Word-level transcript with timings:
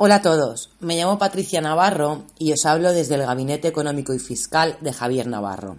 Hola 0.00 0.14
a 0.14 0.22
todos, 0.22 0.70
me 0.78 0.94
llamo 0.94 1.18
Patricia 1.18 1.60
Navarro 1.60 2.22
y 2.38 2.52
os 2.52 2.64
hablo 2.66 2.92
desde 2.92 3.16
el 3.16 3.22
Gabinete 3.22 3.66
Económico 3.66 4.14
y 4.14 4.20
Fiscal 4.20 4.76
de 4.80 4.92
Javier 4.92 5.26
Navarro. 5.26 5.76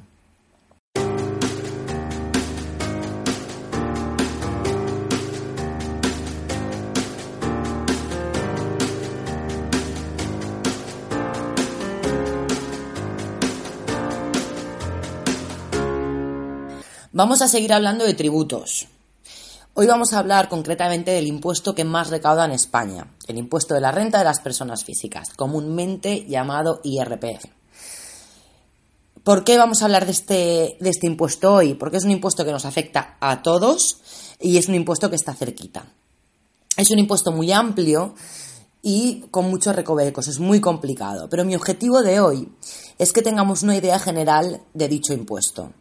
Vamos 17.14 17.42
a 17.42 17.48
seguir 17.48 17.72
hablando 17.72 18.04
de 18.04 18.16
tributos. 18.16 18.90
Hoy 19.82 19.88
vamos 19.88 20.12
a 20.12 20.20
hablar 20.20 20.50
concretamente 20.50 21.12
del 21.12 21.26
impuesto 21.26 21.74
que 21.74 21.86
más 21.86 22.10
recauda 22.10 22.44
en 22.44 22.52
España, 22.52 23.16
el 23.28 23.38
impuesto 23.38 23.76
de 23.76 23.80
la 23.80 23.94
renta 23.94 24.18
de 24.18 24.26
las 24.26 24.42
personas 24.42 24.84
físicas, 24.84 25.30
comúnmente 25.38 26.26
llamado 26.28 26.82
IRPF. 26.84 27.46
¿Por 29.24 29.46
qué 29.46 29.58
vamos 29.58 29.82
a 29.82 29.86
hablar 29.86 30.06
de 30.06 30.12
este, 30.12 30.76
de 30.82 30.90
este 30.90 31.08
impuesto 31.08 31.54
hoy? 31.54 31.76
Porque 31.76 31.96
es 31.96 32.04
un 32.04 32.12
impuesto 32.12 32.44
que 32.44 32.52
nos 32.52 32.66
afecta 32.66 33.16
a 33.22 33.42
todos 33.42 34.02
y 34.42 34.58
es 34.58 34.68
un 34.68 34.76
impuesto 34.76 35.10
que 35.10 35.16
está 35.16 35.34
cerquita. 35.34 35.86
Es 36.76 36.92
un 36.92 37.00
impuesto 37.00 37.32
muy 37.32 37.54
amplio 37.54 38.16
y 38.82 39.28
con 39.32 39.50
muchos 39.50 39.78
recovecos, 39.78 40.28
es 40.28 40.40
muy 40.40 40.60
complicado. 40.60 41.30
Pero 41.30 41.46
mi 41.46 41.56
objetivo 41.56 42.02
de 42.02 42.20
hoy 42.20 42.50
es 42.98 43.14
que 43.14 43.22
tengamos 43.22 43.64
una 43.64 43.78
idea 43.78 43.98
general 43.98 44.60
de 44.74 44.90
dicho 44.90 45.14
impuesto 45.14 45.72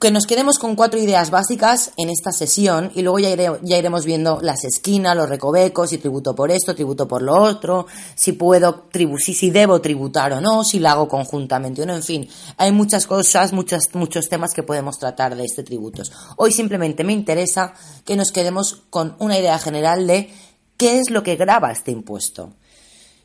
que 0.00 0.10
nos 0.10 0.26
quedemos 0.26 0.58
con 0.58 0.76
cuatro 0.76 0.98
ideas 0.98 1.30
básicas 1.30 1.92
en 1.98 2.08
esta 2.08 2.32
sesión 2.32 2.90
y 2.94 3.02
luego 3.02 3.18
ya, 3.18 3.76
iremos 3.76 4.06
viendo 4.06 4.40
las 4.40 4.64
esquinas, 4.64 5.14
los 5.14 5.28
recovecos, 5.28 5.90
si 5.90 5.98
tributo 5.98 6.34
por 6.34 6.50
esto, 6.50 6.74
tributo 6.74 7.06
por 7.06 7.20
lo 7.20 7.34
otro, 7.34 7.86
si 8.14 8.32
puedo, 8.32 8.86
si, 9.18 9.34
si 9.34 9.50
debo 9.50 9.82
tributar 9.82 10.32
o 10.32 10.40
no, 10.40 10.64
si 10.64 10.78
lo 10.78 10.88
hago 10.88 11.06
conjuntamente 11.06 11.82
o 11.82 11.86
no, 11.86 11.94
en 11.96 12.02
fin, 12.02 12.28
hay 12.56 12.72
muchas 12.72 13.06
cosas, 13.06 13.52
muchos, 13.52 13.90
muchos 13.92 14.30
temas 14.30 14.54
que 14.54 14.62
podemos 14.62 14.98
tratar 14.98 15.36
de 15.36 15.44
este 15.44 15.64
tributos. 15.64 16.10
Hoy 16.36 16.50
simplemente 16.50 17.04
me 17.04 17.12
interesa 17.12 17.74
que 18.06 18.16
nos 18.16 18.32
quedemos 18.32 18.84
con 18.88 19.16
una 19.18 19.38
idea 19.38 19.58
general 19.58 20.06
de 20.06 20.32
qué 20.78 20.98
es 20.98 21.10
lo 21.10 21.22
que 21.22 21.36
graba 21.36 21.72
este 21.72 21.90
impuesto, 21.90 22.54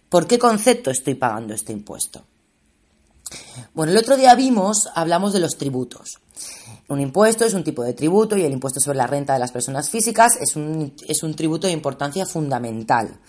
por 0.09 0.27
qué 0.27 0.37
concepto 0.37 0.91
estoy 0.91 1.15
pagando 1.15 1.53
este 1.53 1.71
impuesto. 1.71 2.25
Bueno, 3.73 3.91
el 3.91 3.97
otro 3.97 4.17
día 4.17 4.35
vimos, 4.35 4.89
hablamos 4.95 5.33
de 5.33 5.39
los 5.39 5.57
tributos. 5.57 6.19
Un 6.87 6.99
impuesto 6.99 7.45
es 7.45 7.53
un 7.53 7.63
tipo 7.63 7.83
de 7.83 7.93
tributo 7.93 8.37
y 8.37 8.43
el 8.43 8.53
impuesto 8.53 8.79
sobre 8.79 8.97
la 8.97 9.07
renta 9.07 9.33
de 9.33 9.39
las 9.39 9.51
personas 9.51 9.89
físicas 9.89 10.37
es 10.39 10.55
un, 10.55 11.35
tributo 11.35 11.65
de 11.67 11.73
importancia 11.73 12.25
fundamental 12.25 13.19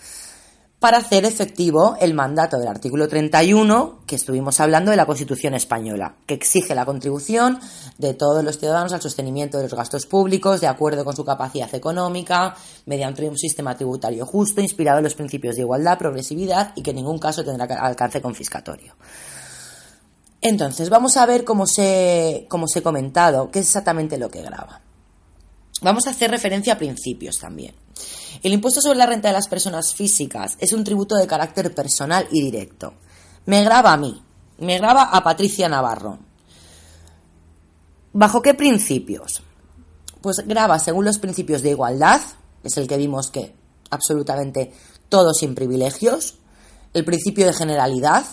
para 0.79 0.99
hacer 0.99 1.25
efectivo 1.25 1.97
el 1.99 2.13
mandato 2.13 2.59
del 2.59 2.67
artículo 2.67 3.07
31 3.07 4.03
que 4.05 4.15
estuvimos 4.15 4.59
hablando 4.59 4.91
de 4.91 4.97
la 4.97 5.07
Constitución 5.07 5.55
española, 5.55 6.17
que 6.27 6.35
exige 6.35 6.75
la 6.75 6.85
contribución 6.85 7.59
de 7.97 8.13
todos 8.13 8.43
los 8.43 8.59
ciudadanos 8.59 8.93
al 8.93 9.01
sostenimiento 9.01 9.57
de 9.57 9.63
los 9.63 9.73
gastos 9.73 10.05
públicos 10.05 10.61
de 10.61 10.67
acuerdo 10.67 11.03
con 11.03 11.15
su 11.15 11.25
capacidad 11.25 11.73
económica, 11.73 12.55
mediante 12.85 13.27
un 13.27 13.39
sistema 13.39 13.75
tributario 13.75 14.23
justo, 14.27 14.61
inspirado 14.61 14.99
en 14.99 15.05
los 15.05 15.15
principios 15.15 15.55
de 15.55 15.63
igualdad, 15.63 15.97
progresividad 15.97 16.73
y 16.75 16.83
que 16.83 16.91
en 16.91 16.97
ningún 16.97 17.17
caso 17.17 17.43
tendrá 17.43 17.65
alcance 17.79 18.21
confiscatorio. 18.21 18.93
Entonces, 20.47 20.89
vamos 20.89 21.17
a 21.17 21.25
ver 21.25 21.43
cómo 21.43 21.67
se, 21.67 22.45
cómo 22.47 22.69
se 22.69 22.79
he 22.79 22.81
comentado, 22.81 23.51
qué 23.51 23.59
es 23.59 23.65
exactamente 23.65 24.17
lo 24.17 24.29
que 24.29 24.41
graba. 24.41 24.79
Vamos 25.81 26.07
a 26.07 26.11
hacer 26.11 26.31
referencia 26.31 26.71
a 26.71 26.77
principios 26.77 27.37
también. 27.37 27.75
El 28.41 28.53
impuesto 28.53 28.79
sobre 28.79 28.97
la 28.97 29.05
renta 29.05 29.27
de 29.27 29.33
las 29.33 29.49
personas 29.49 29.93
físicas 29.93 30.55
es 30.59 30.71
un 30.71 30.85
tributo 30.85 31.15
de 31.17 31.27
carácter 31.27 31.75
personal 31.75 32.29
y 32.31 32.41
directo. 32.41 32.93
Me 33.45 33.61
graba 33.65 33.91
a 33.91 33.97
mí, 33.97 34.23
me 34.59 34.77
graba 34.77 35.03
a 35.03 35.21
Patricia 35.21 35.67
Navarro. 35.67 36.17
¿Bajo 38.13 38.41
qué 38.41 38.53
principios? 38.53 39.43
Pues 40.21 40.37
graba 40.47 40.79
según 40.79 41.03
los 41.03 41.19
principios 41.19 41.61
de 41.61 41.71
igualdad, 41.71 42.21
es 42.63 42.77
el 42.77 42.87
que 42.87 42.95
vimos 42.95 43.31
que 43.31 43.53
absolutamente 43.89 44.71
todos 45.09 45.39
sin 45.39 45.55
privilegios, 45.55 46.35
el 46.93 47.03
principio 47.03 47.45
de 47.45 47.53
generalidad, 47.53 48.25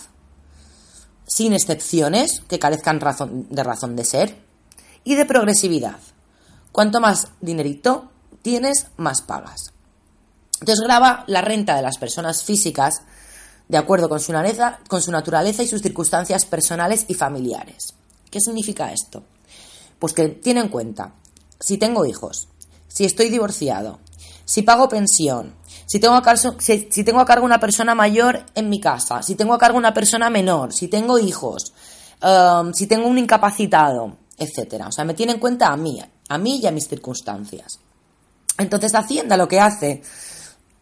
sin 1.27 1.53
excepciones 1.53 2.41
que 2.47 2.59
carezcan 2.59 2.99
de 3.49 3.63
razón 3.63 3.95
de 3.95 4.05
ser, 4.05 4.45
y 5.05 5.15
de 5.15 5.25
progresividad. 5.25 5.99
Cuanto 6.73 6.99
más 6.99 7.29
dinerito 7.39 8.09
tienes, 8.41 8.87
más 8.97 9.21
pagas. 9.21 9.71
Entonces 10.59 10.83
graba 10.83 11.23
la 11.27 11.41
renta 11.41 11.75
de 11.75 11.81
las 11.81 11.97
personas 11.97 12.43
físicas 12.43 13.03
de 13.67 13.77
acuerdo 13.77 14.09
con 14.09 14.19
su, 14.19 14.33
naturaleza, 14.33 14.79
con 14.87 15.01
su 15.01 15.11
naturaleza 15.11 15.63
y 15.63 15.67
sus 15.67 15.81
circunstancias 15.81 16.45
personales 16.45 17.05
y 17.07 17.13
familiares. 17.13 17.93
¿Qué 18.29 18.39
significa 18.41 18.91
esto? 18.91 19.23
Pues 19.99 20.13
que 20.13 20.27
tiene 20.27 20.59
en 20.59 20.69
cuenta 20.69 21.13
si 21.59 21.77
tengo 21.77 22.05
hijos, 22.05 22.49
si 22.87 23.05
estoy 23.05 23.29
divorciado, 23.29 23.99
si 24.43 24.61
pago 24.61 24.89
pensión, 24.89 25.55
si 25.85 25.99
tengo, 25.99 26.15
a 26.15 26.21
cargo, 26.21 26.55
si, 26.59 27.03
tengo 27.03 27.19
a 27.19 27.25
cargo 27.25 27.45
una 27.45 27.59
persona 27.59 27.93
mayor 27.93 28.45
en 28.55 28.69
mi 28.69 28.79
casa, 28.79 29.21
si 29.21 29.35
tengo 29.35 29.53
a 29.53 29.57
cargo 29.57 29.77
una 29.77 29.93
persona 29.93 30.29
menor, 30.29 30.73
si 30.73 30.87
tengo 30.87 31.19
hijos, 31.19 31.73
um, 32.23 32.73
si 32.73 32.87
tengo 32.87 33.07
un 33.07 33.17
incapacitado, 33.17 34.17
etcétera. 34.37 34.87
O 34.87 34.91
sea, 34.91 35.05
me 35.05 35.13
tiene 35.13 35.33
en 35.33 35.39
cuenta 35.39 35.67
a 35.67 35.77
mí, 35.77 36.01
a 36.29 36.37
mí 36.37 36.59
y 36.61 36.67
a 36.67 36.71
mis 36.71 36.87
circunstancias. 36.87 37.79
Entonces, 38.57 38.95
Hacienda 38.95 39.37
lo 39.37 39.47
que 39.47 39.59
hace, 39.59 40.01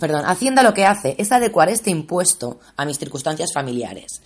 perdón, 0.00 0.24
Hacienda 0.26 0.62
lo 0.62 0.74
que 0.74 0.84
hace 0.84 1.14
es 1.18 1.32
adecuar 1.32 1.68
este 1.70 1.90
impuesto 1.90 2.60
a 2.76 2.84
mis 2.84 2.98
circunstancias 2.98 3.50
familiares. 3.54 4.20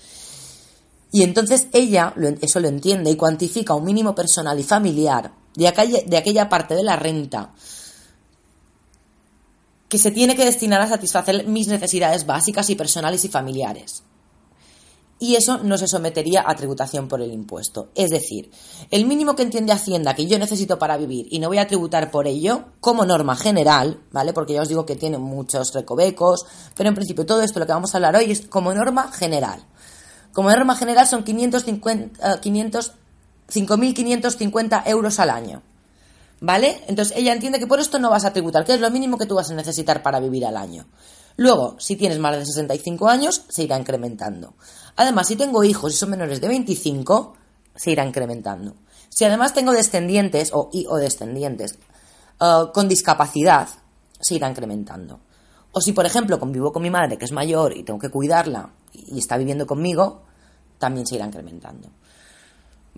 Y 1.10 1.22
entonces 1.22 1.68
ella 1.72 2.12
eso 2.42 2.60
lo 2.60 2.68
entiende 2.68 3.10
y 3.10 3.16
cuantifica 3.16 3.72
un 3.72 3.84
mínimo 3.84 4.14
personal 4.14 4.58
y 4.60 4.62
familiar 4.62 5.32
de 5.54 5.68
aquella, 5.68 6.00
de 6.04 6.16
aquella 6.18 6.48
parte 6.50 6.74
de 6.74 6.82
la 6.82 6.96
renta 6.96 7.52
que 9.88 9.98
se 9.98 10.10
tiene 10.10 10.36
que 10.36 10.44
destinar 10.44 10.80
a 10.80 10.88
satisfacer 10.88 11.46
mis 11.46 11.68
necesidades 11.68 12.26
básicas 12.26 12.68
y 12.70 12.74
personales 12.74 13.24
y 13.24 13.28
familiares. 13.28 14.02
Y 15.20 15.34
eso 15.34 15.58
no 15.58 15.76
se 15.76 15.88
sometería 15.88 16.44
a 16.46 16.54
tributación 16.54 17.08
por 17.08 17.20
el 17.20 17.32
impuesto. 17.32 17.88
Es 17.96 18.10
decir, 18.10 18.52
el 18.90 19.04
mínimo 19.04 19.34
que 19.34 19.42
entiende 19.42 19.72
Hacienda 19.72 20.14
que 20.14 20.28
yo 20.28 20.38
necesito 20.38 20.78
para 20.78 20.96
vivir 20.96 21.26
y 21.30 21.40
no 21.40 21.48
voy 21.48 21.58
a 21.58 21.66
tributar 21.66 22.12
por 22.12 22.28
ello, 22.28 22.66
como 22.78 23.04
norma 23.04 23.34
general, 23.34 24.00
¿vale? 24.12 24.32
Porque 24.32 24.52
ya 24.52 24.62
os 24.62 24.68
digo 24.68 24.86
que 24.86 24.94
tiene 24.94 25.18
muchos 25.18 25.74
recovecos, 25.74 26.46
pero 26.76 26.88
en 26.88 26.94
principio 26.94 27.26
todo 27.26 27.42
esto 27.42 27.58
lo 27.58 27.66
que 27.66 27.72
vamos 27.72 27.92
a 27.92 27.98
hablar 27.98 28.14
hoy 28.14 28.30
es 28.30 28.42
como 28.42 28.72
norma 28.72 29.10
general. 29.10 29.64
Como 30.32 30.50
norma 30.50 30.76
general 30.76 31.08
son 31.08 31.24
550, 31.24 32.40
500, 32.40 32.92
5.550 33.48 34.82
euros 34.86 35.18
al 35.18 35.30
año. 35.30 35.62
¿Vale? 36.40 36.82
Entonces 36.86 37.16
ella 37.16 37.32
entiende 37.32 37.58
que 37.58 37.66
por 37.66 37.80
esto 37.80 37.98
no 37.98 38.10
vas 38.10 38.24
a 38.24 38.32
tributar, 38.32 38.64
que 38.64 38.74
es 38.74 38.80
lo 38.80 38.90
mínimo 38.90 39.18
que 39.18 39.26
tú 39.26 39.34
vas 39.34 39.50
a 39.50 39.54
necesitar 39.54 40.02
para 40.02 40.20
vivir 40.20 40.46
al 40.46 40.56
año. 40.56 40.86
Luego, 41.36 41.76
si 41.78 41.96
tienes 41.96 42.18
más 42.18 42.36
de 42.36 42.44
65 42.44 43.08
años, 43.08 43.44
se 43.48 43.62
irá 43.62 43.78
incrementando. 43.78 44.54
Además, 44.96 45.28
si 45.28 45.36
tengo 45.36 45.62
hijos 45.64 45.92
y 45.92 45.96
son 45.96 46.10
menores 46.10 46.40
de 46.40 46.48
25, 46.48 47.34
se 47.74 47.90
irá 47.92 48.04
incrementando. 48.04 48.74
Si 49.08 49.24
además 49.24 49.54
tengo 49.54 49.72
descendientes 49.72 50.50
o, 50.52 50.70
o 50.88 50.96
descendientes 50.96 51.78
eh, 52.40 52.64
con 52.72 52.88
discapacidad, 52.88 53.68
se 54.20 54.34
irá 54.34 54.48
incrementando. 54.48 55.20
O 55.72 55.80
si, 55.80 55.92
por 55.92 56.06
ejemplo, 56.06 56.38
convivo 56.38 56.72
con 56.72 56.82
mi 56.82 56.90
madre, 56.90 57.18
que 57.18 57.24
es 57.24 57.32
mayor 57.32 57.76
y 57.76 57.84
tengo 57.84 57.98
que 57.98 58.10
cuidarla 58.10 58.70
y 58.92 59.18
está 59.18 59.36
viviendo 59.36 59.66
conmigo, 59.66 60.22
también 60.78 61.06
se 61.06 61.16
irá 61.16 61.26
incrementando. 61.26 61.90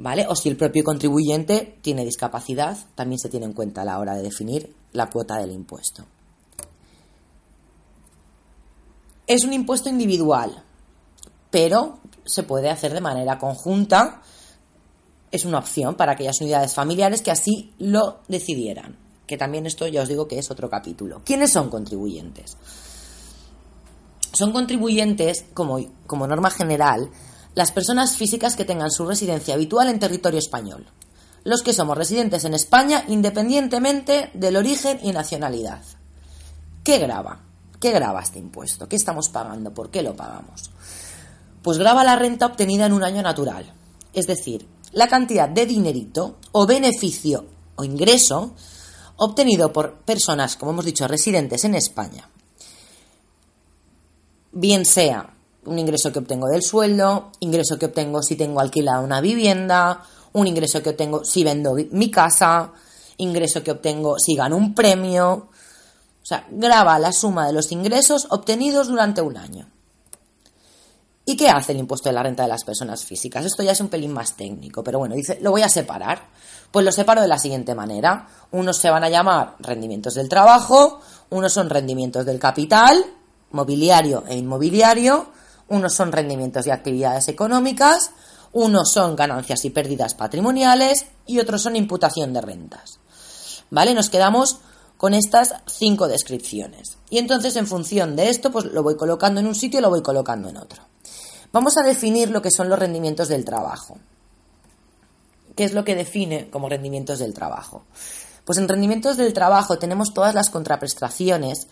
¿Vale? 0.01 0.27
O 0.29 0.35
si 0.35 0.49
el 0.49 0.57
propio 0.57 0.83
contribuyente 0.83 1.79
tiene 1.83 2.05
discapacidad, 2.05 2.77
también 2.95 3.19
se 3.19 3.29
tiene 3.29 3.47
en 3.47 3.53
cuenta 3.53 3.83
a 3.83 3.85
la 3.85 3.99
hora 3.99 4.15
de 4.15 4.23
definir 4.23 4.75
la 4.93 5.11
cuota 5.11 5.37
del 5.37 5.53
impuesto. 5.53 6.05
Es 9.27 9.45
un 9.45 9.53
impuesto 9.53 9.89
individual, 9.89 10.65
pero 11.51 11.99
se 12.25 12.43
puede 12.43 12.71
hacer 12.71 12.95
de 12.95 13.01
manera 13.01 13.39
conjunta. 13.39 14.23
Es 15.31 15.45
una 15.45 15.59
opción 15.59 15.95
para 15.95 16.13
aquellas 16.13 16.41
unidades 16.41 16.75
familiares 16.75 17.23
que 17.23 17.31
así 17.31 17.73
lo 17.79 18.21
decidieran. 18.27 18.97
Que 19.27 19.37
también 19.37 19.67
esto 19.67 19.87
ya 19.87 20.03
os 20.03 20.09
digo 20.09 20.27
que 20.27 20.39
es 20.39 20.51
otro 20.51 20.69
capítulo. 20.69 21.23
¿Quiénes 21.25 21.53
son 21.53 21.71
contribuyentes? 21.71 22.57
Son 24.33 24.51
contribuyentes, 24.51 25.45
como, 25.55 25.79
como 26.07 26.27
norma 26.27 26.51
general, 26.51 27.11
las 27.55 27.73
personas 27.73 28.17
físicas 28.17 28.57
que 28.57 28.65
tengan 28.65 28.91
su 28.91 29.07
residencia 29.07 29.55
habitual 29.55 29.89
en 29.89 29.99
territorio 29.99 30.39
español, 30.39 30.87
los 31.45 31.63
que 31.63 31.73
somos 31.73 31.97
residentes 31.97 32.45
en 32.45 32.55
España 32.55 33.05
independientemente 33.09 34.31
del 34.35 34.57
origen 34.57 35.01
y 35.03 35.13
nacionalidad. 35.13 35.83
¿Qué 36.85 36.99
graba? 36.99 37.41
¿Qué 37.81 37.91
graba 37.91 38.21
este 38.21 38.39
impuesto? 38.39 38.89
¿Qué 38.89 38.97
estamos 38.97 39.29
pagando? 39.31 39.73
¿Por 39.73 39.91
qué 39.91 40.03
lo 40.03 40.15
pagamos? 40.15 40.71
Pues 41.63 41.79
graba 41.79 42.05
la 42.05 42.17
renta 42.17 42.47
obtenida 42.47 42.87
en 42.87 42.93
un 42.93 43.05
año 43.05 43.23
natural, 43.23 43.73
es 44.13 44.27
decir, 44.27 44.67
la 44.93 45.09
cantidad 45.09 45.49
de 45.49 45.67
dinerito 45.67 46.39
o 46.53 46.67
beneficio 46.67 47.47
o 47.77 47.85
ingreso 47.85 48.55
obtenido 49.17 49.73
por 49.73 49.99
personas, 49.99 50.57
como 50.57 50.73
hemos 50.73 50.85
dicho, 50.85 51.07
residentes 51.07 51.65
en 51.65 51.75
España, 51.75 52.29
bien 54.53 54.85
sea 54.85 55.35
un 55.67 55.79
ingreso 55.79 56.13
que 56.13 56.19
obtengo 56.19 56.49
del 56.49 56.63
sueldo, 56.63 57.31
ingreso 57.41 57.79
que 57.79 57.87
obtengo 57.87 58.23
si 58.23 58.37
tengo 58.37 58.61
alquilada 58.61 59.01
una 59.01 59.21
vivienda, 59.21 60.03
un 60.33 60.47
ingreso 60.47 60.83
que 60.83 60.91
obtengo 60.91 61.25
si 61.25 61.45
vendo 61.45 61.75
mi 61.91 62.11
casa, 62.11 62.73
ingreso 63.19 63.63
que 63.63 63.73
obtengo 63.73 64.19
si 64.19 64.35
gano 64.35 64.57
un 64.57 64.75
premio. 64.75 65.49
O 66.23 66.27
sea, 66.27 66.47
graba 66.51 66.99
la 66.99 67.13
suma 67.13 67.47
de 67.47 67.53
los 67.53 67.73
ingresos 67.73 68.27
obtenidos 68.31 68.89
durante 68.89 69.21
un 69.21 69.37
año. 69.37 69.69
¿Y 71.25 71.37
qué 71.37 71.49
hace 71.49 71.73
el 71.73 71.79
impuesto 71.79 72.09
de 72.09 72.15
la 72.15 72.23
renta 72.23 72.43
de 72.43 72.49
las 72.49 72.65
personas 72.65 73.05
físicas? 73.05 73.45
Esto 73.45 73.63
ya 73.63 73.73
es 73.73 73.81
un 73.81 73.89
pelín 73.89 74.13
más 74.13 74.37
técnico, 74.37 74.83
pero 74.83 74.99
bueno, 74.99 75.15
dice, 75.15 75.39
lo 75.41 75.51
voy 75.51 75.63
a 75.63 75.69
separar. 75.69 76.29
Pues 76.71 76.85
lo 76.85 76.93
separo 76.93 77.21
de 77.21 77.29
la 77.29 77.39
siguiente 77.39 77.75
manera. 77.75 78.29
Unos 78.53 78.79
se 78.79 78.91
van 78.91 79.05
a 79.05 79.09
llamar 79.09 79.57
rendimientos 79.61 80.15
del 80.15 80.29
trabajo, 80.29 81.01
unos 81.31 81.53
son 81.53 81.71
rendimientos 81.71 82.25
del 82.27 82.39
capital, 82.39 83.05
mobiliario 83.53 84.25
e 84.29 84.37
inmobiliario, 84.37 85.29
unos 85.71 85.95
son 85.95 86.13
rendimientos 86.13 86.67
de 86.67 86.73
actividades 86.73 87.29
económicas, 87.29 88.11
unos 88.53 88.93
son 88.93 89.17
ganancias 89.17 89.65
y 89.65 89.71
pérdidas 89.71 90.15
patrimoniales 90.15 91.07
y 91.27 91.39
otros 91.39 91.63
son 91.63 91.77
imputación 91.77 92.33
de 92.33 92.41
rentas. 92.41 92.99
¿Vale? 93.71 93.95
Nos 93.95 94.11
quedamos 94.11 94.59
con 94.97 95.15
estas 95.15 95.55
cinco 95.67 96.09
descripciones. 96.09 96.99
Y 97.09 97.19
entonces, 97.19 97.57
en 97.57 97.67
función 97.67 98.17
de 98.17 98.29
esto, 98.29 98.51
pues 98.51 98.67
lo 98.67 98.83
voy 98.83 98.97
colocando 98.97 99.41
en 99.41 99.47
un 99.47 99.55
sitio 99.55 99.79
y 99.79 99.83
lo 99.83 99.89
voy 99.89 100.03
colocando 100.03 100.49
en 100.49 100.59
otro. 100.59 100.83
Vamos 101.53 101.79
a 101.79 101.83
definir 101.83 102.31
lo 102.31 102.43
que 102.43 102.51
son 102.51 102.69
los 102.69 102.79
rendimientos 102.79 103.29
del 103.29 103.45
trabajo. 103.45 103.99
¿Qué 105.57 105.65
es 105.65 105.73
lo 105.73 105.85
que 105.85 105.95
define 105.95 106.51
como 106.51 106.69
rendimientos 106.69 107.21
del 107.21 107.33
trabajo? 107.33 107.85
Pues 108.45 108.59
en 108.59 108.69
rendimientos 108.69 109.17
del 109.17 109.33
trabajo 109.33 109.79
tenemos 109.79 110.13
todas 110.13 110.35
las 110.35 110.51
contraprestaciones, 110.51 111.69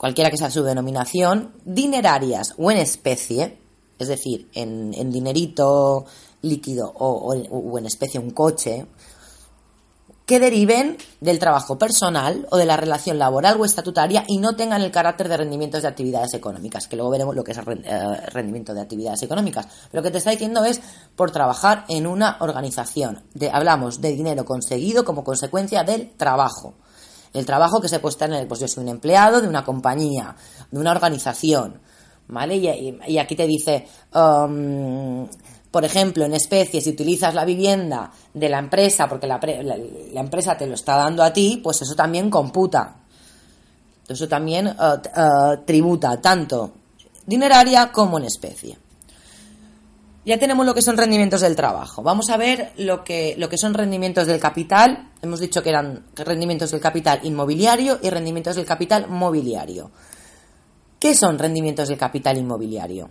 cualquiera 0.00 0.30
que 0.30 0.38
sea 0.38 0.50
su 0.50 0.62
denominación, 0.62 1.52
dinerarias 1.62 2.54
o 2.56 2.70
en 2.70 2.78
especie, 2.78 3.58
es 3.98 4.08
decir, 4.08 4.48
en, 4.54 5.10
dinerito 5.12 6.06
líquido 6.40 6.90
o, 6.90 7.34
o 7.34 7.78
en 7.78 7.84
especie 7.84 8.18
un 8.18 8.30
coche, 8.30 8.86
que 10.24 10.40
deriven 10.40 10.96
del 11.20 11.38
trabajo 11.38 11.76
personal 11.76 12.46
o 12.50 12.56
de 12.56 12.64
la 12.64 12.78
relación 12.78 13.18
laboral 13.18 13.60
o 13.60 13.66
estatutaria 13.66 14.24
y 14.26 14.38
no 14.38 14.56
tengan 14.56 14.80
el 14.80 14.90
carácter 14.90 15.28
de 15.28 15.36
rendimientos 15.36 15.82
de 15.82 15.88
actividades 15.88 16.32
económicas, 16.32 16.88
que 16.88 16.96
luego 16.96 17.10
veremos 17.10 17.36
lo 17.36 17.44
que 17.44 17.52
es 17.52 17.58
eh, 17.58 18.16
rendimiento 18.32 18.72
de 18.72 18.80
actividades 18.80 19.22
económicas. 19.22 19.66
Lo 19.92 20.02
que 20.02 20.10
te 20.10 20.16
está 20.16 20.30
diciendo 20.30 20.64
es 20.64 20.80
por 21.14 21.30
trabajar 21.30 21.84
en 21.88 22.06
una 22.06 22.38
organización. 22.40 23.22
hablamos 23.52 24.00
de 24.00 24.12
dinero 24.12 24.46
conseguido 24.46 25.04
como 25.04 25.24
consecuencia 25.24 25.84
del 25.84 26.10
trabajo. 26.16 26.72
El 27.32 27.46
trabajo 27.46 27.80
que 27.80 27.88
se 27.88 28.00
puede 28.00 28.24
en 28.24 28.32
el, 28.34 28.46
pues 28.46 28.60
yo 28.60 28.68
soy 28.68 28.84
un 28.84 28.90
empleado 28.90 29.40
de 29.40 29.48
una 29.48 29.64
compañía, 29.64 30.34
de 30.70 30.78
una 30.78 30.90
organización, 30.90 31.80
¿vale? 32.28 32.56
Y, 32.56 33.18
aquí 33.18 33.36
te 33.36 33.46
dice, 33.46 33.86
um, 34.14 35.28
por 35.70 35.84
ejemplo, 35.84 36.24
en 36.24 36.34
especie, 36.34 36.80
si 36.80 36.90
utilizas 36.90 37.34
la 37.34 37.44
vivienda 37.44 38.10
de 38.34 38.48
la 38.48 38.58
empresa 38.58 39.08
porque 39.08 39.28
la, 39.28 39.38
empresa 40.14 40.56
te 40.56 40.66
lo 40.66 40.74
está 40.74 40.96
dando 40.96 41.22
a 41.22 41.32
ti, 41.32 41.60
pues 41.62 41.82
eso 41.82 41.94
también 41.94 42.30
computa. 42.30 42.96
Eso 44.08 44.26
también 44.26 44.66
eh, 44.66 44.72
eh, 44.76 45.58
tributa 45.64 46.20
tanto 46.20 46.72
dineraria 47.26 47.92
como 47.92 48.18
en 48.18 48.24
especie. 48.24 48.76
Ya 50.26 50.38
tenemos 50.38 50.66
lo 50.66 50.74
que 50.74 50.82
son 50.82 50.96
rendimientos 50.96 51.40
del 51.40 51.56
trabajo. 51.56 52.02
Vamos 52.02 52.28
a 52.28 52.36
ver 52.36 52.72
lo 52.76 53.04
que, 53.04 53.34
lo 53.38 53.48
que 53.48 53.56
son 53.56 53.72
rendimientos 53.72 54.26
del 54.26 54.40
capital. 54.40 55.09
Hemos 55.22 55.40
dicho 55.40 55.62
que 55.62 55.68
eran 55.68 56.06
rendimientos 56.16 56.70
del 56.70 56.80
capital 56.80 57.20
inmobiliario 57.22 57.98
y 58.02 58.08
rendimientos 58.08 58.56
del 58.56 58.64
capital 58.64 59.08
mobiliario. 59.08 59.90
¿Qué 60.98 61.14
son 61.14 61.38
rendimientos 61.38 61.88
del 61.88 61.98
capital 61.98 62.38
inmobiliario? 62.38 63.10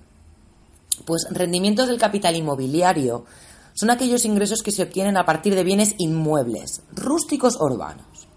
Pues 1.06 1.28
rendimientos 1.30 1.88
del 1.88 2.00
capital 2.00 2.36
inmobiliario 2.36 3.26
son 3.74 3.90
aquellos 3.92 4.26
ingresos 4.26 4.62
que 4.62 4.72
se 4.72 4.84
obtienen 4.84 5.18
a 5.18 5.26
partir 5.26 5.56
de 5.56 5.64
bienes 5.64 5.96
inmuebles, 6.00 6.82
rústicos 6.92 7.56
o 7.56 7.66
urbanos. 7.66 8.28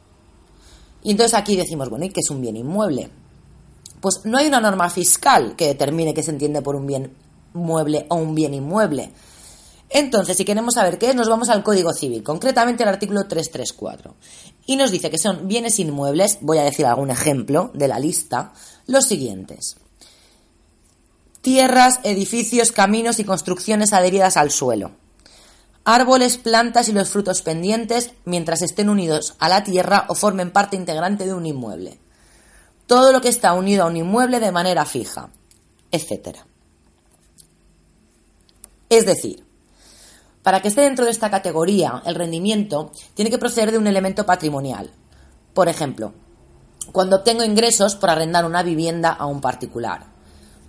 Y 1.02 1.10
entonces 1.10 1.34
aquí 1.34 1.56
decimos, 1.56 1.88
bueno, 1.90 2.04
¿y 2.04 2.10
qué 2.10 2.20
es 2.20 2.30
un 2.30 2.40
bien 2.40 2.56
inmueble? 2.56 3.10
Pues 4.00 4.20
no 4.24 4.38
hay 4.38 4.46
una 4.46 4.60
norma 4.60 4.88
fiscal 4.90 5.56
que 5.56 5.66
determine 5.66 6.14
qué 6.14 6.22
se 6.22 6.30
entiende 6.30 6.62
por 6.62 6.76
un 6.76 6.86
bien 6.86 7.14
mueble 7.54 8.06
o 8.08 8.16
un 8.16 8.34
bien 8.34 8.54
inmueble. 8.54 9.12
Entonces, 9.94 10.36
si 10.36 10.44
queremos 10.44 10.74
saber 10.74 10.98
qué 10.98 11.10
es, 11.10 11.14
nos 11.14 11.28
vamos 11.28 11.50
al 11.50 11.62
Código 11.62 11.92
Civil, 11.92 12.22
concretamente 12.22 12.82
al 12.82 12.88
artículo 12.88 13.26
334. 13.26 14.14
Y 14.66 14.76
nos 14.76 14.90
dice 14.90 15.10
que 15.10 15.18
son 15.18 15.46
bienes 15.46 15.78
inmuebles, 15.78 16.38
voy 16.40 16.58
a 16.58 16.64
decir 16.64 16.86
algún 16.86 17.10
ejemplo 17.10 17.70
de 17.74 17.88
la 17.88 17.98
lista, 17.98 18.52
los 18.86 19.04
siguientes 19.04 19.76
tierras, 21.42 21.98
edificios, 22.04 22.72
caminos 22.72 23.18
y 23.18 23.24
construcciones 23.24 23.92
adheridas 23.92 24.36
al 24.36 24.50
suelo. 24.50 24.92
Árboles, 25.84 26.38
plantas 26.38 26.88
y 26.88 26.92
los 26.92 27.10
frutos 27.10 27.42
pendientes 27.42 28.12
mientras 28.24 28.62
estén 28.62 28.88
unidos 28.88 29.34
a 29.40 29.48
la 29.48 29.64
tierra 29.64 30.06
o 30.08 30.14
formen 30.14 30.52
parte 30.52 30.76
integrante 30.76 31.26
de 31.26 31.34
un 31.34 31.44
inmueble. 31.44 31.98
Todo 32.86 33.10
lo 33.10 33.20
que 33.20 33.28
está 33.28 33.52
unido 33.52 33.82
a 33.82 33.86
un 33.86 33.96
inmueble 33.96 34.38
de 34.38 34.52
manera 34.52 34.84
fija, 34.84 35.30
etc. 35.90 36.38
Es 38.88 39.04
decir, 39.04 39.44
para 40.42 40.60
que 40.60 40.68
esté 40.68 40.82
dentro 40.82 41.04
de 41.04 41.10
esta 41.10 41.30
categoría, 41.30 42.02
el 42.04 42.14
rendimiento 42.14 42.90
tiene 43.14 43.30
que 43.30 43.38
proceder 43.38 43.70
de 43.70 43.78
un 43.78 43.86
elemento 43.86 44.26
patrimonial. 44.26 44.90
Por 45.54 45.68
ejemplo, 45.68 46.12
cuando 46.90 47.16
obtengo 47.16 47.44
ingresos 47.44 47.94
por 47.94 48.10
arrendar 48.10 48.44
una 48.44 48.62
vivienda 48.62 49.10
a 49.10 49.26
un 49.26 49.40
particular 49.40 50.12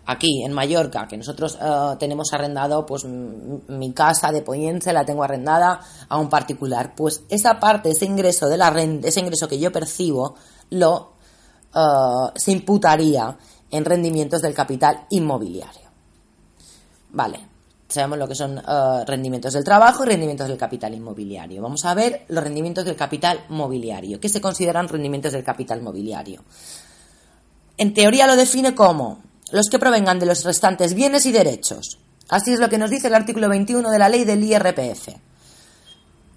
aquí 0.06 0.44
en 0.44 0.54
Mallorca, 0.54 1.08
que 1.08 1.18
nosotros 1.18 1.58
eh, 1.62 1.96
tenemos 1.98 2.34
arrendado, 2.34 2.86
pues 2.86 3.06
mi 3.06 3.94
casa 3.94 4.32
de 4.32 4.42
Poyense 4.42 4.94
la 4.94 5.06
tengo 5.06 5.24
arrendada 5.24 5.80
a 6.10 6.18
un 6.18 6.30
particular, 6.30 6.94
pues 6.96 7.24
esa 7.30 7.60
parte, 7.60 7.90
ese 7.90 8.06
ingreso 8.06 8.48
de 8.48 8.58
la 8.58 8.70
renta, 8.70 9.08
ese 9.08 9.22
ingreso 9.22 9.48
que 9.48 9.60
yo 9.60 9.72
percibo, 9.72 10.36
lo 10.72 11.14
eh, 11.74 11.80
se 12.36 12.52
imputaría 12.52 13.38
en 13.72 13.86
rendimientos 13.86 14.42
del 14.42 14.54
capital 14.54 15.06
inmobiliario. 15.10 15.90
Vale, 17.12 17.53
sabemos 17.94 18.18
lo 18.18 18.28
que 18.28 18.36
son 18.36 18.58
eh, 18.58 19.04
rendimientos 19.06 19.54
del 19.54 19.64
trabajo 19.64 20.04
y 20.04 20.08
rendimientos 20.08 20.48
del 20.48 20.58
capital 20.58 20.94
inmobiliario. 20.94 21.62
Vamos 21.62 21.86
a 21.86 21.94
ver 21.94 22.26
los 22.28 22.44
rendimientos 22.44 22.86
del 22.86 22.96
capital 22.96 23.46
mobiliario. 23.50 24.20
¿Qué 24.20 24.30
se 24.30 24.42
consideran 24.42 24.88
rendimientos 24.88 25.34
del 25.34 25.44
capital 25.44 25.82
mobiliario? 25.82 26.44
En 27.78 27.94
teoría 27.94 28.28
lo 28.28 28.36
define 28.36 28.76
como 28.76 29.22
los 29.52 29.68
que 29.70 29.80
provengan 29.80 30.20
de 30.20 30.26
los 30.26 30.44
restantes 30.44 30.94
bienes 30.94 31.26
y 31.26 31.32
derechos. 31.32 32.00
Así 32.30 32.54
es 32.54 32.60
lo 32.60 32.70
que 32.70 32.78
nos 32.78 32.90
dice 32.90 33.08
el 33.08 33.16
artículo 33.16 33.50
21 33.50 33.90
de 33.90 34.00
la 34.00 34.10
ley 34.10 34.24
del 34.24 34.44
IRPF. 34.44 35.10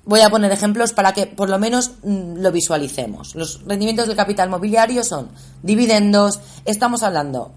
Voy 0.04 0.21
a 0.21 0.31
poner 0.31 0.52
ejemplos 0.52 0.92
para 0.92 1.12
que 1.12 1.26
por 1.26 1.49
lo 1.49 1.59
menos 1.59 1.92
mm, 2.02 2.37
lo 2.38 2.52
visualicemos. 2.52 3.35
Los 3.35 3.64
rendimientos 3.64 4.07
del 4.07 4.16
capital 4.16 4.49
mobiliario 4.49 5.02
son 5.02 5.31
dividendos, 5.62 6.40
estamos 6.64 7.02
hablando 7.02 7.52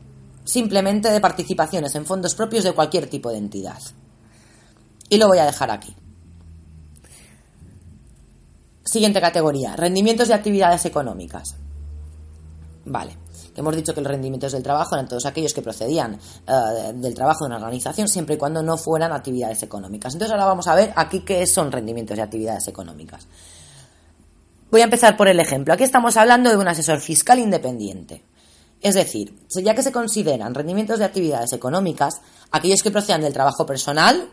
simplemente 0.49 1.11
de 1.11 1.21
participaciones 1.21 1.95
en 1.95 2.05
fondos 2.05 2.35
propios 2.35 2.63
de 2.63 2.73
cualquier 2.73 3.09
tipo 3.09 3.29
de 3.29 3.37
entidad. 3.37 3.79
Y 5.09 5.17
lo 5.17 5.27
voy 5.27 5.39
a 5.39 5.45
dejar 5.45 5.71
aquí. 5.71 5.95
Siguiente 8.83 9.21
categoría, 9.21 9.75
rendimientos 9.75 10.27
de 10.27 10.33
actividades 10.33 10.85
económicas. 10.85 11.55
Vale 12.85 13.29
hemos 13.59 13.75
dicho 13.75 13.93
que 13.93 14.01
los 14.01 14.09
rendimientos 14.09 14.53
del 14.53 14.63
trabajo 14.63 14.95
eran 14.95 15.07
todos 15.07 15.25
aquellos 15.25 15.53
que 15.53 15.61
procedían 15.61 16.13
eh, 16.47 16.93
del 16.93 17.13
trabajo 17.13 17.43
de 17.43 17.47
una 17.47 17.57
organización 17.57 18.07
siempre 18.07 18.35
y 18.35 18.37
cuando 18.37 18.63
no 18.63 18.77
fueran 18.77 19.11
actividades 19.11 19.61
económicas. 19.63 20.13
Entonces 20.13 20.31
ahora 20.31 20.45
vamos 20.45 20.67
a 20.67 20.75
ver 20.75 20.93
aquí 20.95 21.21
qué 21.21 21.45
son 21.45 21.71
rendimientos 21.71 22.17
de 22.17 22.23
actividades 22.23 22.67
económicas. 22.67 23.27
Voy 24.71 24.81
a 24.81 24.85
empezar 24.85 25.17
por 25.17 25.27
el 25.27 25.39
ejemplo. 25.39 25.73
Aquí 25.73 25.83
estamos 25.83 26.15
hablando 26.15 26.49
de 26.49 26.57
un 26.57 26.67
asesor 26.67 26.99
fiscal 26.99 27.39
independiente. 27.39 28.23
Es 28.81 28.95
decir, 28.95 29.37
ya 29.49 29.75
que 29.75 29.83
se 29.83 29.91
consideran 29.91 30.53
rendimientos 30.53 30.99
de 30.99 31.05
actividades 31.05 31.53
económicas 31.53 32.21
aquellos 32.51 32.81
que 32.81 32.91
procedan 32.91 33.21
del 33.21 33.33
trabajo 33.33 33.65
personal 33.65 34.29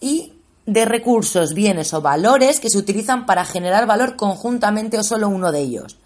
y 0.00 0.32
de 0.66 0.84
recursos, 0.84 1.54
bienes 1.54 1.94
o 1.94 2.00
valores 2.00 2.60
que 2.60 2.70
se 2.70 2.78
utilizan 2.78 3.26
para 3.26 3.44
generar 3.44 3.86
valor 3.86 4.16
conjuntamente 4.16 4.98
o 4.98 5.04
solo 5.04 5.28
uno 5.28 5.52
de 5.52 5.60
ellos. 5.60 5.98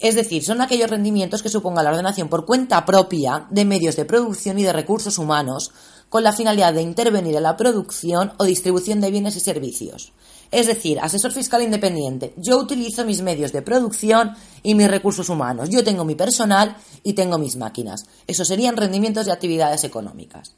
Es 0.00 0.14
decir, 0.14 0.44
son 0.44 0.60
aquellos 0.60 0.90
rendimientos 0.90 1.42
que 1.42 1.48
supongan 1.48 1.84
la 1.84 1.90
ordenación 1.90 2.28
por 2.28 2.46
cuenta 2.46 2.84
propia 2.84 3.46
de 3.50 3.64
medios 3.64 3.96
de 3.96 4.04
producción 4.04 4.58
y 4.58 4.62
de 4.62 4.72
recursos 4.72 5.18
humanos 5.18 5.72
con 6.08 6.22
la 6.22 6.32
finalidad 6.32 6.72
de 6.72 6.82
intervenir 6.82 7.36
en 7.36 7.42
la 7.42 7.56
producción 7.56 8.32
o 8.38 8.44
distribución 8.44 9.00
de 9.00 9.10
bienes 9.10 9.36
y 9.36 9.40
servicios. 9.40 10.12
Es 10.50 10.66
decir, 10.66 10.98
asesor 11.00 11.32
fiscal 11.32 11.62
independiente. 11.62 12.32
Yo 12.36 12.58
utilizo 12.58 13.04
mis 13.04 13.20
medios 13.20 13.52
de 13.52 13.60
producción 13.60 14.34
y 14.62 14.74
mis 14.74 14.88
recursos 14.88 15.28
humanos. 15.28 15.68
Yo 15.68 15.84
tengo 15.84 16.04
mi 16.04 16.14
personal 16.14 16.76
y 17.02 17.12
tengo 17.12 17.36
mis 17.36 17.56
máquinas. 17.56 18.06
Esos 18.26 18.48
serían 18.48 18.76
rendimientos 18.76 19.26
de 19.26 19.32
actividades 19.32 19.84
económicas. 19.84 20.54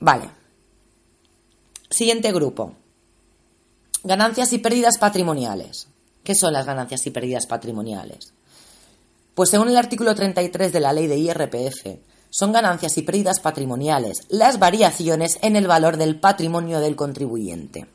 Vale. 0.00 0.30
Siguiente 1.90 2.32
grupo. 2.32 2.74
Ganancias 4.02 4.52
y 4.54 4.58
pérdidas 4.58 4.96
patrimoniales. 4.98 5.88
¿Qué 6.24 6.34
son 6.34 6.54
las 6.54 6.64
ganancias 6.64 7.06
y 7.06 7.10
pérdidas 7.10 7.46
patrimoniales? 7.46 8.32
Pues 9.34 9.50
según 9.50 9.68
el 9.68 9.76
artículo 9.76 10.14
33 10.14 10.72
de 10.72 10.80
la 10.80 10.92
ley 10.92 11.06
de 11.06 11.18
IRPF, 11.18 11.98
son 12.32 12.50
ganancias 12.50 12.96
y 12.96 13.02
pérdidas 13.02 13.40
patrimoniales 13.40 14.22
las 14.30 14.58
variaciones 14.58 15.38
en 15.42 15.54
el 15.54 15.66
valor 15.66 15.98
del 15.98 16.18
patrimonio 16.18 16.80
del 16.80 16.96
contribuyente. 16.96 17.86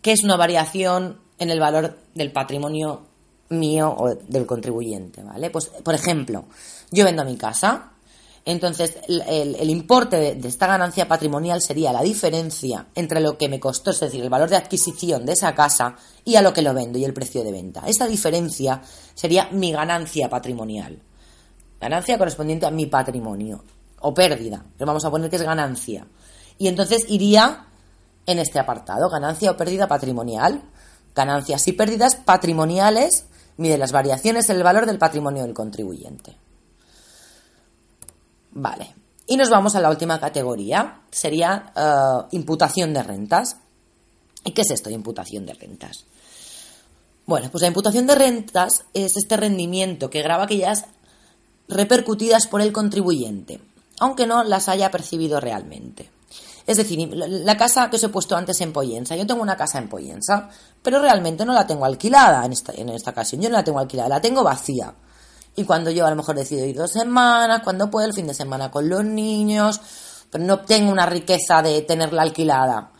¿Qué 0.00 0.12
es 0.12 0.22
una 0.22 0.36
variación 0.36 1.18
en 1.40 1.50
el 1.50 1.58
valor 1.58 1.98
del 2.14 2.30
patrimonio 2.30 3.02
mío 3.48 3.92
o 3.98 4.14
del 4.14 4.46
contribuyente? 4.46 5.24
¿Vale? 5.24 5.50
Pues, 5.50 5.66
por 5.82 5.94
ejemplo, 5.94 6.44
yo 6.92 7.04
vendo 7.04 7.24
mi 7.24 7.36
casa, 7.36 7.90
entonces 8.44 8.98
el, 9.08 9.70
importe 9.70 10.16
de, 10.16 10.34
de, 10.36 10.46
esta 10.46 10.68
ganancia 10.68 11.08
patrimonial 11.08 11.60
sería 11.62 11.92
la 11.92 12.02
diferencia 12.02 12.86
entre 12.94 13.20
lo 13.20 13.36
que 13.36 13.48
me 13.48 13.58
costó, 13.58 13.90
es 13.90 13.98
decir, 13.98 14.22
el 14.22 14.30
valor 14.30 14.50
de 14.50 14.56
adquisición 14.56 15.26
de 15.26 15.32
esa 15.32 15.52
casa 15.56 15.96
y 16.24 16.36
a 16.36 16.42
lo 16.42 16.52
que 16.52 16.62
lo 16.62 16.72
vendo 16.72 16.96
y 16.96 17.04
el 17.04 17.14
precio 17.14 17.42
de 17.42 17.50
venta. 17.50 17.82
Esta 17.88 18.06
diferencia 18.06 18.82
sería 19.14 19.48
mi 19.50 19.72
ganancia 19.72 20.30
patrimonial. 20.30 21.00
Ganancia 21.84 22.16
correspondiente 22.16 22.64
a 22.64 22.70
mi 22.70 22.86
patrimonio. 22.86 23.62
O 24.00 24.14
pérdida, 24.14 24.64
pero 24.78 24.86
vamos 24.86 25.04
a 25.04 25.10
poner 25.10 25.28
que 25.28 25.36
es 25.36 25.42
ganancia. 25.42 26.06
Y 26.56 26.68
entonces 26.68 27.04
iría 27.08 27.66
en 28.24 28.38
este 28.38 28.58
apartado, 28.58 29.10
ganancia 29.10 29.50
o 29.50 29.56
pérdida 29.58 29.86
patrimonial. 29.86 30.62
Ganancias 31.14 31.68
y 31.68 31.72
pérdidas 31.72 32.14
patrimoniales 32.16 33.26
mide 33.58 33.76
las 33.76 33.92
variaciones 33.92 34.48
en 34.48 34.56
el 34.56 34.62
valor 34.62 34.86
del 34.86 34.96
patrimonio 34.96 35.42
del 35.42 35.52
contribuyente. 35.52 36.38
Vale. 38.52 38.94
Y 39.26 39.36
nos 39.36 39.50
vamos 39.50 39.74
a 39.74 39.80
la 39.80 39.90
última 39.90 40.18
categoría, 40.18 41.02
sería 41.10 41.70
eh, 41.76 42.28
imputación 42.30 42.94
de 42.94 43.02
rentas. 43.02 43.58
¿Y 44.42 44.52
qué 44.52 44.62
es 44.62 44.70
esto 44.70 44.88
de 44.88 44.94
imputación 44.94 45.44
de 45.44 45.52
rentas? 45.52 46.06
Bueno, 47.26 47.50
pues 47.50 47.60
la 47.60 47.68
imputación 47.68 48.06
de 48.06 48.14
rentas 48.14 48.86
es 48.94 49.18
este 49.18 49.36
rendimiento 49.36 50.08
que 50.08 50.22
graba 50.22 50.44
aquellas 50.44 50.86
repercutidas 51.68 52.46
por 52.46 52.60
el 52.60 52.72
contribuyente, 52.72 53.60
aunque 54.00 54.26
no 54.26 54.44
las 54.44 54.68
haya 54.68 54.90
percibido 54.90 55.40
realmente. 55.40 56.10
Es 56.66 56.78
decir, 56.78 57.10
la 57.14 57.56
casa 57.56 57.90
que 57.90 57.96
os 57.96 58.04
he 58.04 58.08
puesto 58.08 58.36
antes 58.36 58.60
en 58.62 58.72
Poyensa, 58.72 59.16
yo 59.16 59.26
tengo 59.26 59.42
una 59.42 59.56
casa 59.56 59.78
en 59.78 59.88
Poyensa, 59.88 60.48
pero 60.82 60.98
realmente 60.98 61.44
no 61.44 61.52
la 61.52 61.66
tengo 61.66 61.84
alquilada 61.84 62.44
en 62.44 62.52
esta, 62.52 62.72
en 62.72 62.88
esta 62.88 63.10
ocasión, 63.10 63.42
yo 63.42 63.50
no 63.50 63.56
la 63.56 63.64
tengo 63.64 63.78
alquilada, 63.78 64.08
la 64.08 64.20
tengo 64.20 64.42
vacía. 64.42 64.94
Y 65.56 65.64
cuando 65.64 65.90
yo 65.90 66.06
a 66.06 66.10
lo 66.10 66.16
mejor 66.16 66.36
decido 66.36 66.64
ir 66.64 66.76
dos 66.76 66.92
semanas, 66.92 67.60
cuando 67.62 67.90
puedo, 67.90 68.06
el 68.06 68.14
fin 68.14 68.26
de 68.26 68.34
semana 68.34 68.70
con 68.70 68.88
los 68.88 69.04
niños, 69.04 69.80
pero 70.30 70.42
no 70.42 70.60
tengo 70.60 70.90
una 70.90 71.06
riqueza 71.06 71.62
de 71.62 71.82
tenerla 71.82 72.22
alquilada. 72.22 72.90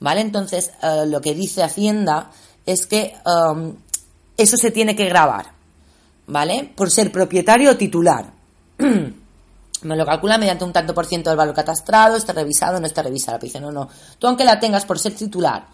¿Vale? 0.00 0.20
Entonces, 0.20 0.70
eh, 0.80 1.04
lo 1.06 1.20
que 1.20 1.34
dice 1.34 1.64
Hacienda 1.64 2.30
es 2.64 2.86
que 2.86 3.16
um, 3.26 3.74
eso 4.36 4.56
se 4.56 4.70
tiene 4.70 4.94
que 4.94 5.06
grabar. 5.06 5.57
¿Vale? 6.28 6.72
Por 6.76 6.90
ser 6.90 7.10
propietario 7.10 7.72
o 7.72 7.76
titular. 7.76 8.32
Me 9.82 9.96
lo 9.96 10.04
calcula 10.04 10.38
mediante 10.38 10.64
un 10.64 10.72
tanto 10.72 10.94
por 10.94 11.06
ciento 11.06 11.30
del 11.30 11.36
valor 11.36 11.54
catastrado, 11.54 12.16
está 12.16 12.32
revisado, 12.32 12.80
no 12.80 12.86
está 12.86 13.02
revisado. 13.02 13.38
Dice, 13.38 13.60
no, 13.60 13.70
no. 13.70 13.88
Tú 14.18 14.26
aunque 14.26 14.44
la 14.44 14.58
tengas 14.58 14.84
por 14.84 14.98
ser 14.98 15.14
titular 15.14 15.66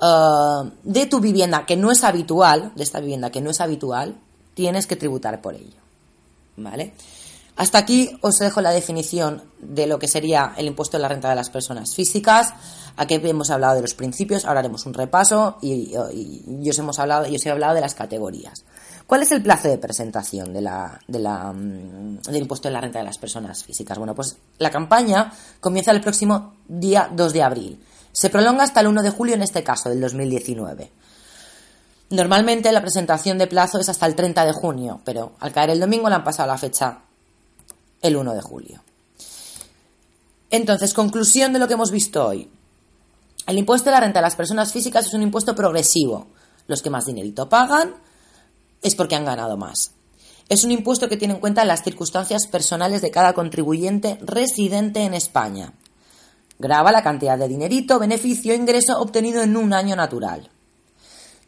uh, 0.00 0.68
de 0.82 1.06
tu 1.06 1.20
vivienda 1.20 1.64
que 1.64 1.76
no 1.76 1.90
es 1.90 2.04
habitual, 2.04 2.72
de 2.74 2.82
esta 2.82 3.00
vivienda 3.00 3.30
que 3.30 3.40
no 3.40 3.50
es 3.50 3.60
habitual, 3.60 4.16
tienes 4.54 4.86
que 4.86 4.96
tributar 4.96 5.40
por 5.40 5.54
ello. 5.54 5.78
¿Vale? 6.56 6.94
Hasta 7.58 7.78
aquí 7.78 8.16
os 8.20 8.38
dejo 8.38 8.60
la 8.60 8.70
definición 8.70 9.42
de 9.58 9.88
lo 9.88 9.98
que 9.98 10.06
sería 10.06 10.54
el 10.56 10.66
impuesto 10.66 10.96
de 10.96 11.02
la 11.02 11.08
renta 11.08 11.28
de 11.28 11.34
las 11.34 11.50
personas 11.50 11.92
físicas. 11.92 12.54
Aquí 12.96 13.14
hemos 13.14 13.50
hablado 13.50 13.74
de 13.74 13.82
los 13.82 13.94
principios, 13.94 14.44
ahora 14.44 14.60
haremos 14.60 14.86
un 14.86 14.94
repaso 14.94 15.58
y, 15.60 15.92
os 15.96 16.78
hemos 16.78 17.00
hablado, 17.00 17.26
y 17.26 17.34
os 17.34 17.44
he 17.44 17.50
hablado 17.50 17.74
de 17.74 17.80
las 17.80 17.96
categorías. 17.96 18.64
¿Cuál 19.08 19.22
es 19.22 19.32
el 19.32 19.42
plazo 19.42 19.66
de 19.66 19.76
presentación 19.76 20.52
mm, 20.52 22.18
del 22.22 22.36
impuesto 22.36 22.68
de 22.68 22.74
la 22.74 22.80
renta 22.80 23.00
de 23.00 23.04
las 23.06 23.18
personas 23.18 23.64
físicas? 23.64 23.98
Bueno, 23.98 24.14
pues 24.14 24.36
la 24.58 24.70
campaña 24.70 25.32
comienza 25.58 25.90
el 25.90 26.00
próximo 26.00 26.54
día 26.68 27.10
2 27.12 27.32
de 27.32 27.42
abril. 27.42 27.84
Se 28.12 28.30
prolonga 28.30 28.62
hasta 28.62 28.82
el 28.82 28.86
1 28.86 29.02
de 29.02 29.10
julio 29.10 29.34
en 29.34 29.42
este 29.42 29.64
caso, 29.64 29.88
del 29.88 30.00
2019. 30.00 30.92
Normalmente 32.10 32.70
la 32.70 32.82
presentación 32.82 33.36
de 33.36 33.48
plazo 33.48 33.80
es 33.80 33.88
hasta 33.88 34.06
el 34.06 34.14
30 34.14 34.46
de 34.46 34.52
junio, 34.52 35.00
pero 35.04 35.32
al 35.40 35.50
caer 35.50 35.70
el 35.70 35.80
domingo 35.80 36.08
le 36.08 36.14
han 36.14 36.24
pasado 36.24 36.46
la 36.46 36.56
fecha 36.56 37.00
el 38.02 38.16
1 38.16 38.34
de 38.34 38.40
julio. 38.42 38.82
Entonces, 40.50 40.94
conclusión 40.94 41.52
de 41.52 41.58
lo 41.58 41.68
que 41.68 41.74
hemos 41.74 41.90
visto 41.90 42.26
hoy. 42.26 42.50
El 43.46 43.58
impuesto 43.58 43.90
de 43.90 43.94
la 43.94 44.00
renta 44.00 44.20
de 44.20 44.24
las 44.24 44.36
personas 44.36 44.72
físicas 44.72 45.06
es 45.06 45.14
un 45.14 45.22
impuesto 45.22 45.54
progresivo. 45.54 46.28
Los 46.66 46.82
que 46.82 46.90
más 46.90 47.06
dinerito 47.06 47.48
pagan 47.48 47.94
es 48.82 48.94
porque 48.94 49.16
han 49.16 49.24
ganado 49.24 49.56
más. 49.56 49.92
Es 50.48 50.64
un 50.64 50.70
impuesto 50.70 51.08
que 51.08 51.16
tiene 51.16 51.34
en 51.34 51.40
cuenta 51.40 51.64
las 51.64 51.82
circunstancias 51.82 52.46
personales 52.46 53.02
de 53.02 53.10
cada 53.10 53.34
contribuyente 53.34 54.18
residente 54.22 55.02
en 55.02 55.14
España. 55.14 55.74
Graba 56.58 56.90
la 56.90 57.02
cantidad 57.02 57.38
de 57.38 57.48
dinerito, 57.48 57.98
beneficio 57.98 58.54
ingreso 58.54 58.98
obtenido 58.98 59.42
en 59.42 59.56
un 59.56 59.72
año 59.72 59.94
natural. 59.94 60.50